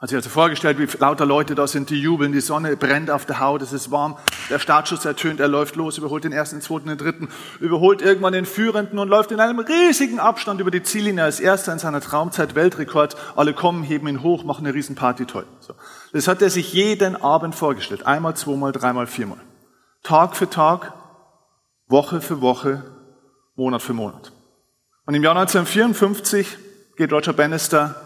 [0.00, 3.26] Hat sich also vorgestellt, wie lauter Leute da sind, die jubeln, die Sonne brennt auf
[3.26, 4.16] der Haut, es ist warm,
[4.48, 8.32] der Startschuss ertönt, er läuft los, überholt den ersten, den zweiten, den dritten, überholt irgendwann
[8.32, 12.00] den Führenden und läuft in einem riesigen Abstand über die Ziellinie als erster in seiner
[12.00, 13.16] Traumzeit Weltrekord.
[13.34, 15.46] Alle kommen, heben ihn hoch, machen eine riesen Party, toll.
[15.58, 15.74] So.
[16.12, 18.06] Das hat er sich jeden Abend vorgestellt.
[18.06, 19.40] Einmal, zweimal, dreimal, viermal.
[20.02, 20.94] Tag für Tag,
[21.86, 22.84] Woche für Woche,
[23.56, 24.32] Monat für Monat.
[25.04, 26.58] Und im Jahr 1954
[26.96, 27.96] geht Roger Bannister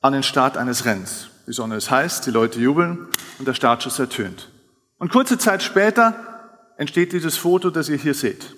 [0.00, 1.28] an den Start eines Rennens.
[1.46, 4.48] Die Sonne ist heiß, die Leute jubeln und der Startschuss ertönt.
[4.98, 6.14] Und kurze Zeit später
[6.76, 8.54] entsteht dieses Foto, das ihr hier seht.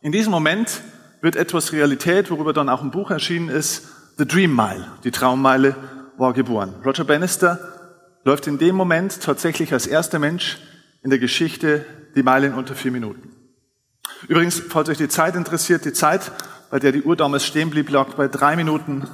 [0.00, 0.82] In diesem Moment
[1.20, 5.74] wird etwas Realität, worüber dann auch ein Buch erschienen ist, The Dream Mile, die Traummeile,
[6.16, 6.74] war geboren.
[6.84, 7.75] Roger Bannister
[8.26, 10.58] läuft in dem Moment tatsächlich als erster Mensch
[11.04, 11.86] in der Geschichte
[12.16, 13.30] die Meile in unter vier Minuten.
[14.26, 16.32] Übrigens, falls euch die Zeit interessiert, die Zeit,
[16.68, 19.06] bei der die Uhr damals stehen blieb, lag bei drei Minuten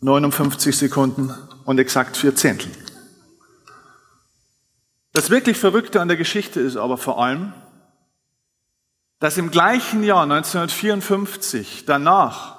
[0.00, 1.32] 59 Sekunden
[1.64, 2.70] und exakt vier Zehntel.
[5.14, 7.54] Das wirklich Verrückte an der Geschichte ist aber vor allem,
[9.20, 12.58] dass im gleichen Jahr 1954 danach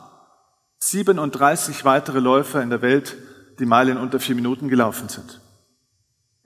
[0.79, 3.15] 37 weitere Läufer in der Welt
[3.59, 5.41] die Meile in unter vier Minuten gelaufen sind.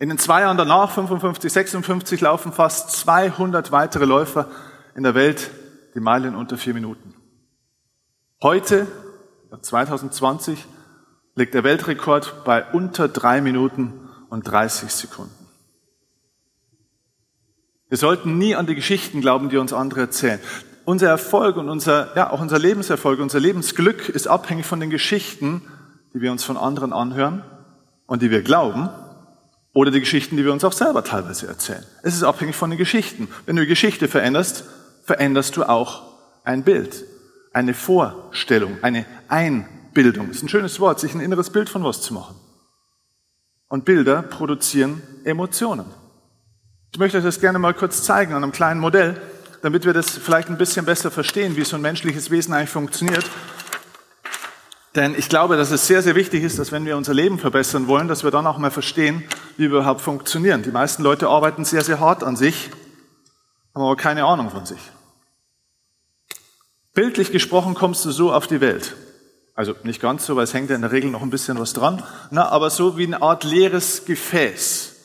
[0.01, 4.47] In den zwei Jahren danach, 55, 56, laufen fast 200 weitere Läufer
[4.95, 5.51] in der Welt
[5.93, 7.13] die Meile in unter vier Minuten.
[8.41, 8.87] Heute,
[9.61, 10.65] 2020,
[11.35, 15.33] liegt der Weltrekord bei unter drei Minuten und 30 Sekunden.
[17.89, 20.39] Wir sollten nie an die Geschichten glauben, die uns andere erzählen.
[20.85, 25.61] Unser Erfolg und unser, ja, auch unser Lebenserfolg, unser Lebensglück ist abhängig von den Geschichten,
[26.13, 27.43] die wir uns von anderen anhören
[28.05, 28.89] und die wir glauben
[29.73, 31.85] oder die Geschichten, die wir uns auch selber teilweise erzählen.
[32.03, 33.27] Es ist abhängig von den Geschichten.
[33.45, 34.63] Wenn du die Geschichte veränderst,
[35.03, 36.03] veränderst du auch
[36.43, 37.05] ein Bild,
[37.53, 39.79] eine Vorstellung, eine Einstellung.
[39.93, 40.29] Bildung.
[40.29, 42.35] Ist ein schönes Wort, sich ein inneres Bild von was zu machen.
[43.67, 45.85] Und Bilder produzieren Emotionen.
[46.91, 49.21] Ich möchte euch das gerne mal kurz zeigen an einem kleinen Modell,
[49.61, 53.25] damit wir das vielleicht ein bisschen besser verstehen, wie so ein menschliches Wesen eigentlich funktioniert.
[54.95, 57.87] Denn ich glaube, dass es sehr, sehr wichtig ist, dass wenn wir unser Leben verbessern
[57.87, 59.23] wollen, dass wir dann auch mal verstehen,
[59.65, 60.63] überhaupt funktionieren.
[60.63, 62.69] Die meisten Leute arbeiten sehr, sehr hart an sich,
[63.73, 64.79] haben aber keine Ahnung von sich.
[66.93, 68.95] Bildlich gesprochen kommst du so auf die Welt.
[69.55, 71.73] Also nicht ganz so, weil es hängt ja in der Regel noch ein bisschen was
[71.73, 74.95] dran, na, aber so wie eine Art leeres Gefäß.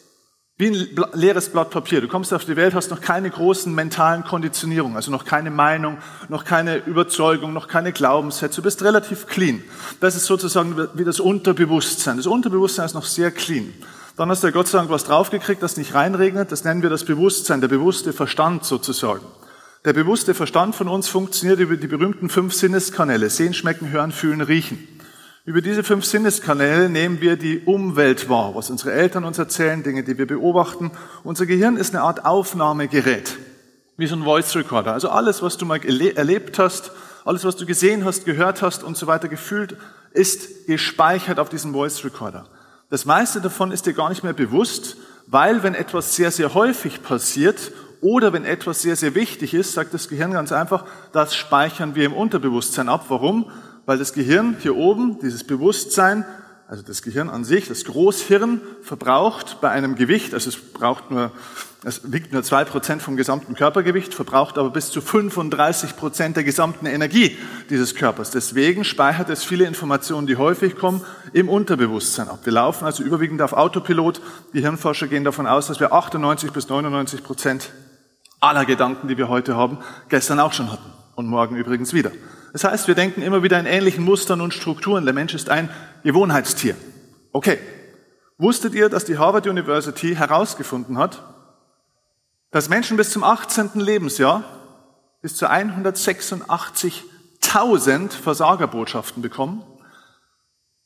[0.57, 2.01] Wie ein leeres Blatt Papier.
[2.01, 5.99] Du kommst auf die Welt, hast noch keine großen mentalen Konditionierungen, also noch keine Meinung,
[6.29, 8.57] noch keine Überzeugung, noch keine Glaubenssätze.
[8.57, 9.65] Du bist relativ clean.
[9.99, 12.19] Das ist sozusagen wie das Unterbewusstsein.
[12.19, 13.75] Das Unterbewusstsein ist noch sehr clean.
[14.17, 16.53] Dann hast du Gott sei Dank was draufgekriegt, das nicht reinregnet.
[16.53, 19.25] Das nennen wir das Bewusstsein, der bewusste Verstand sozusagen.
[19.85, 23.29] Der bewusste Verstand von uns funktioniert über die berühmten fünf Sinneskanäle.
[23.29, 24.87] Sehen, schmecken, hören, fühlen, riechen.
[25.45, 30.05] Über diese fünf Sinneskanäle nehmen wir die Umwelt wahr, was unsere Eltern uns erzählen, Dinge,
[30.05, 30.93] die wir beobachten.
[31.25, 33.37] Unser Gehirn ist eine Art Aufnahmegerät,
[33.97, 34.93] wie so ein Voice Recorder.
[34.93, 36.93] Also alles, was du mal erlebt hast,
[37.25, 39.77] alles, was du gesehen hast, gehört hast und so weiter gefühlt,
[40.13, 42.47] ist gespeichert auf diesem Voice Recorder.
[42.95, 47.03] Das meiste davon ist dir gar nicht mehr bewusst, weil wenn etwas sehr, sehr häufig
[47.03, 51.97] passiert oder wenn etwas sehr, sehr wichtig ist, sagt das Gehirn ganz einfach, das speichern
[51.97, 53.07] wir im Unterbewusstsein ab.
[53.09, 53.51] Warum?
[53.85, 56.25] Weil das Gehirn hier oben, dieses Bewusstsein,
[56.69, 61.33] also das Gehirn an sich, das Großhirn, verbraucht bei einem Gewicht, also es braucht nur,
[61.87, 66.43] es wiegt nur zwei Prozent vom gesamten Körpergewicht, verbraucht aber bis zu 35 Prozent der
[66.43, 67.37] gesamten Energie
[67.69, 68.31] dieses Körpers.
[68.31, 71.03] Deswegen speichert es viele Informationen, die häufig kommen,
[71.35, 72.41] im Unterbewusstsein ab.
[72.45, 74.23] Wir laufen also überwiegend auf Autopilot.
[74.55, 77.71] Die Hirnforscher gehen davon aus, dass wir 98 bis 99 Prozent
[78.41, 79.77] aller Gedanken, die wir heute haben,
[80.09, 82.13] gestern auch schon hatten und morgen übrigens wieder.
[82.55, 85.05] Das heißt, wir denken immer wieder in ähnlichen Mustern und Strukturen.
[85.05, 85.69] Der Mensch ist ein
[86.03, 86.77] Gewohnheitstier.
[87.33, 87.59] Okay.
[88.39, 91.34] Wusstet ihr, dass die Harvard University herausgefunden hat,
[92.55, 93.71] dass Menschen bis zum 18.
[93.75, 94.45] Lebensjahr
[95.23, 99.65] bis zu 186.000 Versagerbotschaften bekommen?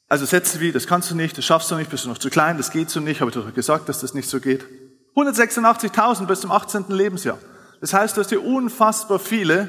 [0.08, 2.30] Also Sätze wie, das kannst du nicht, das schaffst du nicht, bist du noch zu
[2.30, 4.64] klein, das geht so nicht, habe ich doch gesagt, dass das nicht so geht.
[5.14, 6.86] 186.000 bis zum 18.
[6.88, 7.36] Lebensjahr.
[7.82, 9.68] Das heißt, du hast hier unfassbar viele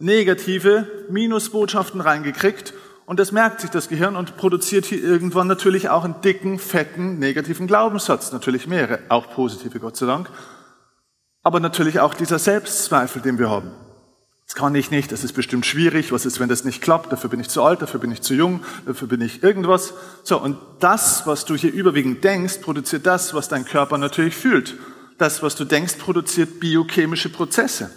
[0.00, 6.02] negative Minusbotschaften reingekriegt und das merkt sich das Gehirn und produziert hier irgendwann natürlich auch
[6.02, 8.32] einen dicken, fetten, negativen Glaubenssatz.
[8.32, 10.28] Natürlich mehrere, auch positive, Gott sei Dank.
[11.46, 13.70] Aber natürlich auch dieser Selbstzweifel, den wir haben.
[14.46, 17.30] Das kann ich nicht, das ist bestimmt schwierig, was ist, wenn das nicht klappt, dafür
[17.30, 19.94] bin ich zu alt, dafür bin ich zu jung, dafür bin ich irgendwas.
[20.24, 24.74] So, und das, was du hier überwiegend denkst, produziert das, was dein Körper natürlich fühlt.
[25.18, 27.92] Das, was du denkst, produziert biochemische Prozesse.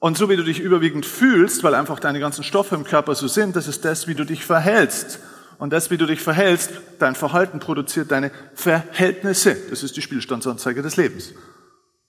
[0.00, 3.28] Und so wie du dich überwiegend fühlst, weil einfach deine ganzen Stoffe im Körper so
[3.28, 5.20] sind, das ist das, wie du dich verhältst.
[5.58, 9.56] Und das, wie du dich verhältst, dein Verhalten produziert deine Verhältnisse.
[9.70, 11.32] Das ist die Spielstandsanzeige des Lebens.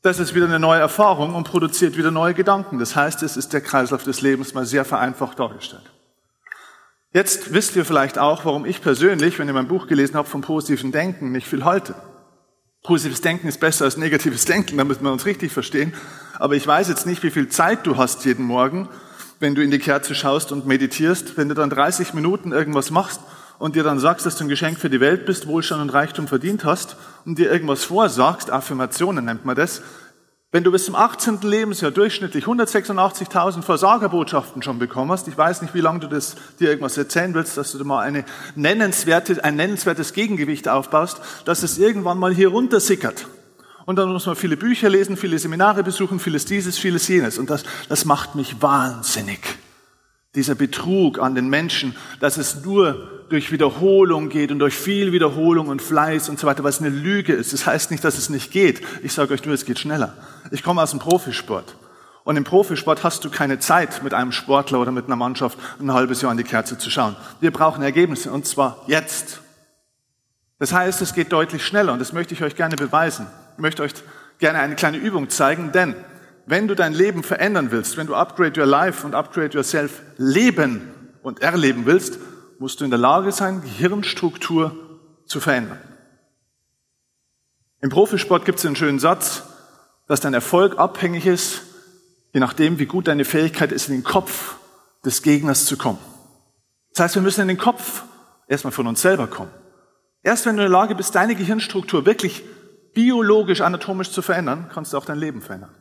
[0.01, 2.77] Das ist wieder eine neue Erfahrung und produziert wieder neue Gedanken.
[2.79, 5.91] Das heißt, es ist der Kreislauf des Lebens mal sehr vereinfacht dargestellt.
[7.13, 10.41] Jetzt wisst ihr vielleicht auch, warum ich persönlich, wenn ihr mein Buch gelesen habt, vom
[10.41, 11.95] positiven Denken nicht viel halte.
[12.83, 15.93] Positives Denken ist besser als negatives Denken, damit wir uns richtig verstehen.
[16.37, 18.87] Aber ich weiß jetzt nicht, wie viel Zeit du hast jeden Morgen,
[19.39, 21.37] wenn du in die Kerze schaust und meditierst.
[21.37, 23.19] Wenn du dann 30 Minuten irgendwas machst
[23.59, 26.27] und dir dann sagst, dass du ein Geschenk für die Welt bist, Wohlstand und Reichtum
[26.27, 29.81] verdient hast und dir irgendwas vorsagst, Affirmationen nennt man das,
[30.49, 31.41] wenn du bis zum 18.
[31.41, 36.69] Lebensjahr durchschnittlich 186.000 Versagerbotschaften schon bekommen hast, ich weiß nicht, wie lange du das, dir
[36.69, 38.23] irgendwas erzählen willst, dass du dir mal eine
[38.55, 43.27] nennenswerte, ein nennenswertes Gegengewicht aufbaust, dass es irgendwann mal hier runter sickert.
[43.85, 47.37] Und dann muss man viele Bücher lesen, viele Seminare besuchen, vieles dieses, vieles jenes.
[47.37, 49.39] Und das, das macht mich wahnsinnig.
[50.33, 55.67] Dieser Betrug an den Menschen, dass es nur durch Wiederholung geht und durch viel Wiederholung
[55.67, 57.53] und Fleiß und so weiter, was eine Lüge ist.
[57.53, 58.81] Das heißt nicht, dass es nicht geht.
[59.03, 60.13] Ich sage euch nur, es geht schneller.
[60.51, 61.75] Ich komme aus dem Profisport.
[62.23, 65.93] Und im Profisport hast du keine Zeit, mit einem Sportler oder mit einer Mannschaft ein
[65.93, 67.15] halbes Jahr in die Kerze zu schauen.
[67.39, 69.41] Wir brauchen Ergebnisse und zwar jetzt.
[70.59, 73.27] Das heißt, es geht deutlich schneller und das möchte ich euch gerne beweisen.
[73.55, 73.93] Ich möchte euch
[74.39, 75.95] gerne eine kleine Übung zeigen, denn
[76.45, 80.81] wenn du dein Leben verändern willst, wenn du Upgrade Your Life und Upgrade Yourself leben
[81.21, 82.19] und erleben willst,
[82.59, 84.75] musst du in der Lage sein, Gehirnstruktur
[85.25, 85.79] zu verändern.
[87.81, 89.43] Im Profisport gibt es einen schönen Satz,
[90.07, 91.61] dass dein Erfolg abhängig ist,
[92.33, 94.55] je nachdem, wie gut deine Fähigkeit ist, in den Kopf
[95.05, 95.99] des Gegners zu kommen.
[96.93, 98.03] Das heißt, wir müssen in den Kopf
[98.47, 99.51] erstmal von uns selber kommen.
[100.23, 102.43] Erst wenn du in der Lage bist, deine Gehirnstruktur wirklich
[102.93, 105.75] biologisch, anatomisch zu verändern, kannst du auch dein Leben verändern.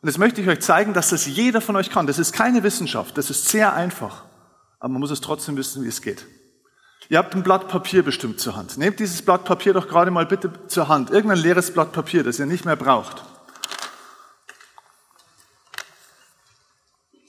[0.00, 2.06] Und jetzt möchte ich euch zeigen, dass das jeder von euch kann.
[2.06, 4.24] Das ist keine Wissenschaft, das ist sehr einfach
[4.82, 6.26] aber man muss es trotzdem wissen, wie es geht.
[7.08, 8.78] Ihr habt ein Blatt Papier bestimmt zur Hand.
[8.78, 11.10] Nehmt dieses Blatt Papier doch gerade mal bitte zur Hand.
[11.10, 13.22] Irgendein leeres Blatt Papier, das ihr nicht mehr braucht.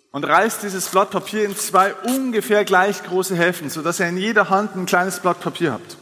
[0.10, 4.50] Und reißt dieses Blatt Papier in zwei ungefähr gleich große Hälften, sodass ihr in jeder
[4.50, 5.98] Hand ein kleines Blatt Papier habt.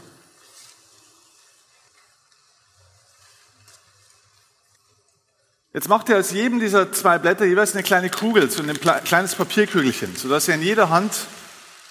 [5.73, 9.35] Jetzt macht ihr aus jedem dieser zwei Blätter jeweils eine kleine Kugel, so ein kleines
[9.35, 11.11] Papierkügelchen, sodass ihr in jeder Hand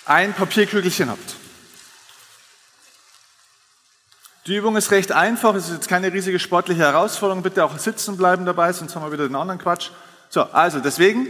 [0.06, 1.36] ein Papierkügelchen habt.
[4.46, 8.16] Die Übung ist recht einfach, es ist jetzt keine riesige sportliche Herausforderung, bitte auch sitzen
[8.16, 9.90] bleiben dabei, sonst haben wir wieder den anderen Quatsch.
[10.30, 11.28] So, also deswegen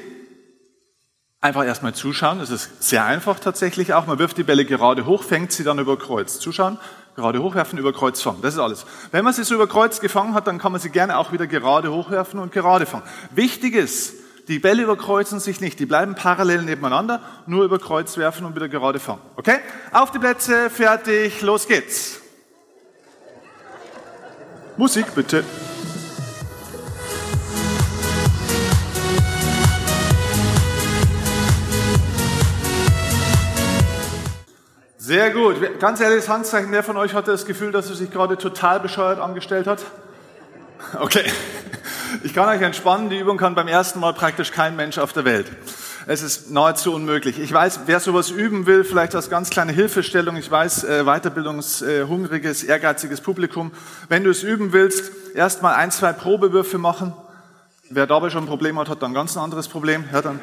[1.41, 4.07] einfach erstmal zuschauen, das ist sehr einfach tatsächlich auch.
[4.07, 6.39] Man wirft die Bälle gerade hoch, fängt sie dann über Kreuz.
[6.39, 6.79] Zuschauen,
[7.17, 8.87] gerade hochwerfen, über Kreuz fangen, das ist alles.
[9.11, 11.49] Wenn man sie so über Kreuz gefangen hat, dann kann man sie gerne auch wieder
[11.49, 13.05] gerade hochwerfen und gerade fangen.
[13.31, 14.15] Wichtig ist,
[14.51, 18.69] die Bälle überkreuzen sich nicht, die bleiben parallel nebeneinander, nur über Kreuz werfen und wieder
[18.69, 19.21] gerade fangen.
[19.37, 19.59] Okay?
[19.93, 22.21] Auf die Plätze, fertig, los geht's.
[24.77, 25.45] Musik bitte.
[34.99, 35.79] Sehr gut.
[35.79, 39.21] Ganz ehrliches Handzeichen, wer von euch hatte das Gefühl, dass er sich gerade total bescheuert
[39.21, 39.81] angestellt hat?
[40.99, 41.31] Okay.
[42.23, 45.25] Ich kann euch entspannen, die Übung kann beim ersten Mal praktisch kein Mensch auf der
[45.25, 45.47] Welt.
[46.07, 47.39] Es ist nahezu unmöglich.
[47.39, 52.65] Ich weiß, wer sowas üben will, vielleicht als ganz kleine Hilfestellung, ich weiß, äh, weiterbildungshungriges,
[52.65, 53.71] ehrgeiziges Publikum,
[54.09, 57.13] wenn du es üben willst, erst mal ein, zwei Probewürfe machen.
[57.91, 60.05] Wer dabei schon ein Problem hat, hat dann ein ganz anderes Problem.
[60.13, 60.41] Ja, dann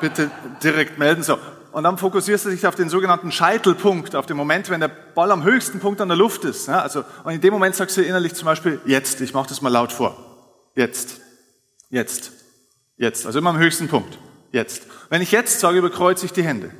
[0.00, 0.30] bitte
[0.62, 1.22] direkt melden.
[1.22, 1.38] So.
[1.72, 5.30] Und dann fokussierst du dich auf den sogenannten Scheitelpunkt, auf den Moment, wenn der Ball
[5.30, 6.68] am höchsten Punkt an der Luft ist.
[6.68, 9.60] Ja, also, und in dem Moment sagst du innerlich zum Beispiel, jetzt, ich mache das
[9.62, 10.35] mal laut vor.
[10.76, 11.20] Jetzt,
[11.90, 12.30] jetzt,
[12.96, 13.26] jetzt.
[13.26, 14.18] Also immer am höchsten Punkt.
[14.52, 14.82] Jetzt.
[15.08, 16.70] Wenn ich jetzt sage, überkreuze ich die Hände.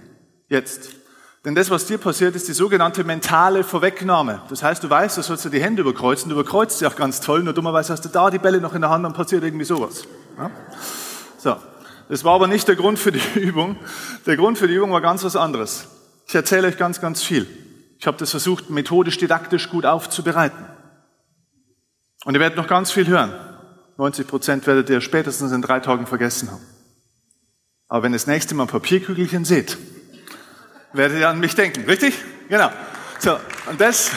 [0.49, 0.91] Jetzt.
[1.45, 4.43] Denn das, was dir passiert, ist die sogenannte mentale Vorwegnahme.
[4.49, 7.21] Das heißt, du weißt, du sollst du die Hände überkreuzen, du überkreuzt sie auch ganz
[7.21, 9.65] toll, nur dummerweise hast du da die Bälle noch in der Hand und passiert irgendwie
[9.65, 10.05] sowas.
[10.39, 10.51] Ja?
[11.39, 11.57] So.
[12.09, 13.77] Das war aber nicht der Grund für die Übung.
[14.27, 15.89] Der Grund für die Übung war ganz was anderes.
[16.29, 17.47] Ich erzähle euch ganz, ganz viel.
[17.99, 20.67] Ich habe das versucht, methodisch, didaktisch gut aufzubereiten.
[22.25, 23.33] Und ihr werdet noch ganz viel hören.
[23.99, 26.63] 90 Prozent werdet ihr spätestens in drei Tagen vergessen haben.
[27.89, 29.79] Aber wenn ihr das nächste Mal Papierkügelchen seht,
[30.93, 31.85] werdet ihr an mich denken.
[31.85, 32.15] Richtig?
[32.49, 32.71] Genau.
[33.19, 33.39] So,
[33.71, 34.11] und das,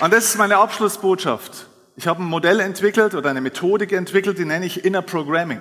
[0.00, 1.66] und das ist meine Abschlussbotschaft.
[1.96, 5.60] Ich habe ein Modell entwickelt oder eine Methodik entwickelt, die nenne ich Inner Programming.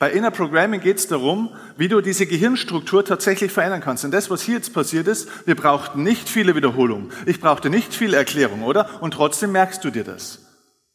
[0.00, 4.02] Bei Inner Programming geht es darum, wie du diese Gehirnstruktur tatsächlich verändern kannst.
[4.02, 7.12] Und das, was hier jetzt passiert ist, wir brauchten nicht viele Wiederholungen.
[7.26, 9.02] Ich brauchte nicht viel Erklärung, oder?
[9.02, 10.38] Und trotzdem merkst du dir das.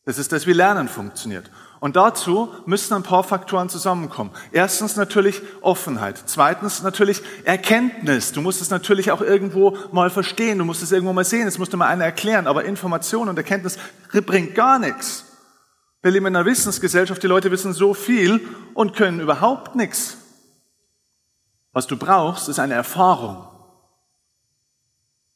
[0.05, 1.51] Das ist das, wie Lernen funktioniert.
[1.79, 4.31] Und dazu müssen ein paar Faktoren zusammenkommen.
[4.51, 6.19] Erstens natürlich Offenheit.
[6.25, 8.31] Zweitens natürlich Erkenntnis.
[8.31, 10.57] Du musst es natürlich auch irgendwo mal verstehen.
[10.57, 11.47] Du musst es irgendwo mal sehen.
[11.47, 12.47] Es musst du mal einer erklären.
[12.47, 13.77] Aber Information und Erkenntnis
[14.25, 15.24] bringt gar nichts.
[16.05, 17.23] Wir leben in einer Wissensgesellschaft.
[17.23, 20.17] Die Leute wissen so viel und können überhaupt nichts.
[21.71, 23.47] Was du brauchst, ist eine Erfahrung.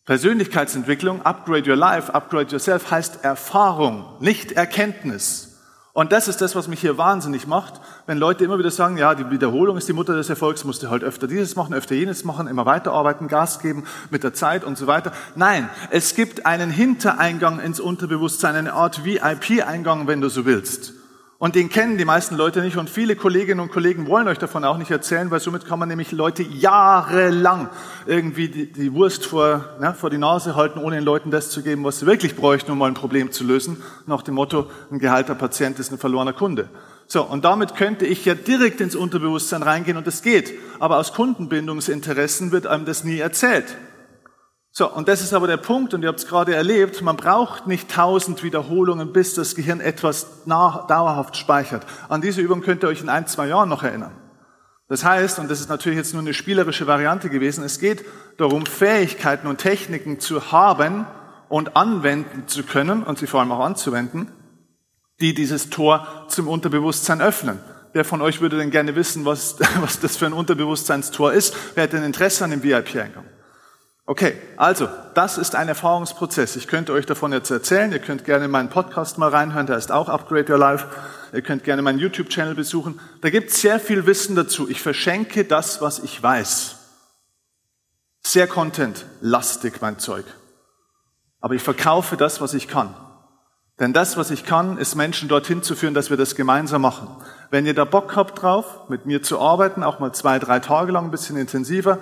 [0.06, 5.49] Persönlichkeitsentwicklung, upgrade your life, upgrade yourself heißt Erfahrung, nicht Erkenntnis.
[5.92, 9.16] Und das ist das, was mich hier wahnsinnig macht, wenn Leute immer wieder sagen, ja,
[9.16, 12.24] die Wiederholung ist die Mutter des Erfolgs, musst du halt öfter dieses machen, öfter jenes
[12.24, 15.12] machen, immer weiterarbeiten, Gas geben mit der Zeit und so weiter.
[15.36, 20.99] Nein, es gibt einen Hintereingang ins Unterbewusstsein, eine Art VIP-Eingang, wenn du so willst.
[21.42, 24.66] Und den kennen die meisten Leute nicht und viele Kolleginnen und Kollegen wollen euch davon
[24.66, 27.70] auch nicht erzählen, weil somit kann man nämlich Leute jahrelang
[28.06, 31.64] irgendwie die, die Wurst vor, ne, vor die Nase halten, ohne den Leuten das zu
[31.64, 33.82] geben, was sie wirklich bräuchten, um mal ein Problem zu lösen.
[34.06, 36.68] Nach dem Motto, ein geheilter Patient ist ein verlorener Kunde.
[37.08, 40.54] So, und damit könnte ich ja direkt ins Unterbewusstsein reingehen und es geht.
[40.80, 43.78] Aber aus Kundenbindungsinteressen wird einem das nie erzählt.
[44.80, 47.68] So, und das ist aber der Punkt, und ihr habt es gerade erlebt, man braucht
[47.68, 51.86] nicht tausend Wiederholungen, bis das Gehirn etwas dauerhaft speichert.
[52.08, 54.14] An diese Übung könnt ihr euch in ein, zwei Jahren noch erinnern.
[54.88, 58.06] Das heißt, und das ist natürlich jetzt nur eine spielerische Variante gewesen, es geht
[58.38, 61.06] darum, Fähigkeiten und Techniken zu haben
[61.50, 64.32] und anwenden zu können, und sie vor allem auch anzuwenden,
[65.20, 67.60] die dieses Tor zum Unterbewusstsein öffnen.
[67.92, 71.54] Wer von euch würde denn gerne wissen, was, was das für ein Unterbewusstseinstor ist?
[71.76, 73.26] Wer hat denn Interesse an dem VIP-Eingang?
[74.10, 76.56] Okay, also, das ist ein Erfahrungsprozess.
[76.56, 77.92] Ich könnte euch davon jetzt erzählen.
[77.92, 80.88] Ihr könnt gerne meinen Podcast mal reinhören, der ist auch Upgrade Your Life.
[81.32, 83.00] Ihr könnt gerne meinen YouTube-Channel besuchen.
[83.22, 84.68] Da gibt es sehr viel Wissen dazu.
[84.68, 86.78] Ich verschenke das, was ich weiß.
[88.26, 90.26] Sehr content-lastig, mein Zeug.
[91.40, 92.96] Aber ich verkaufe das, was ich kann.
[93.80, 97.08] Denn das, was ich kann, ist Menschen dorthin zu führen, dass wir das gemeinsam machen.
[97.52, 100.92] Wenn ihr da Bock habt drauf, mit mir zu arbeiten, auch mal zwei, drei Tage
[100.92, 102.00] lang, ein bisschen intensiver,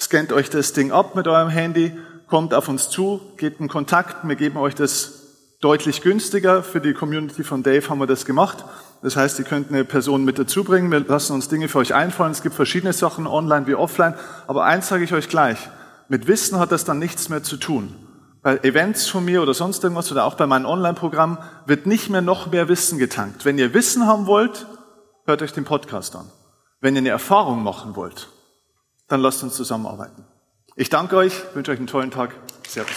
[0.00, 1.92] scannt euch das Ding ab mit eurem Handy,
[2.28, 5.24] kommt auf uns zu, geht in Kontakt, wir geben euch das
[5.60, 6.62] deutlich günstiger.
[6.62, 8.64] Für die Community von Dave haben wir das gemacht.
[9.02, 11.94] Das heißt, ihr könnt eine Person mit dazu bringen, wir lassen uns Dinge für euch
[11.94, 12.32] einfallen.
[12.32, 14.14] Es gibt verschiedene Sachen, online wie offline.
[14.46, 15.58] Aber eins sage ich euch gleich,
[16.08, 17.94] mit Wissen hat das dann nichts mehr zu tun.
[18.42, 22.20] Bei Events von mir oder sonst irgendwas oder auch bei meinen Online-Programmen wird nicht mehr
[22.20, 23.46] noch mehr Wissen getankt.
[23.46, 24.66] Wenn ihr Wissen haben wollt,
[25.24, 26.30] hört euch den Podcast an.
[26.82, 28.28] Wenn ihr eine Erfahrung machen wollt,
[29.08, 30.24] dann lasst uns zusammenarbeiten.
[30.76, 32.34] Ich danke euch, wünsche euch einen tollen Tag.
[32.66, 32.96] Servus.